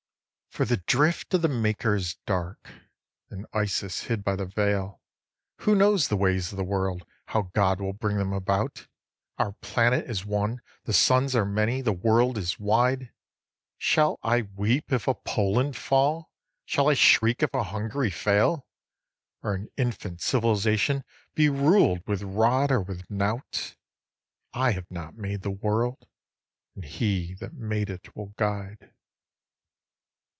[0.53, 0.53] 8.
[0.53, 2.69] For the drift of the Maker is dark,
[3.29, 4.99] an Isis hid by the veil.
[5.59, 8.85] Who knows the ways of the world, how God will bring them about?
[9.37, 13.13] Our planet is one, the suns are many, the world is wide.
[13.77, 16.29] Shall I weep if a Poland fall?
[16.65, 18.67] shall I shriek if a Hungary fail?
[19.41, 23.77] Or an infant civilisation be ruled with rod or with knout?
[24.53, 26.05] I have not made the world,
[26.75, 28.91] and He that made it will guide.